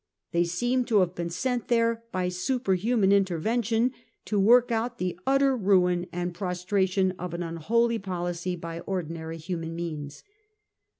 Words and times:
They 0.31 0.45
seem 0.45 0.83
to 0.85 1.01
have 1.01 1.13
been 1.13 1.29
sent 1.29 1.67
there, 1.67 2.03
by 2.11 2.29
superhuman 2.29 3.11
intervention, 3.11 3.91
to 4.25 4.39
work 4.39 4.71
out 4.71 4.97
the 4.97 5.19
utter 5.27 5.55
ruin 5.55 6.07
and 6.11 6.33
prostration 6.33 7.11
of 7.19 7.35
an 7.35 7.43
unholy 7.43 7.99
policy 7.99 8.55
by 8.55 8.79
or 8.79 9.03
dinary 9.03 9.37
human 9.37 9.75
means. 9.75 10.23